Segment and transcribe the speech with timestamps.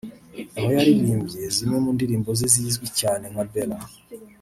[0.57, 3.79] aho yaririmbye zimwe mundirimbo ze zizwi cyane nka Bella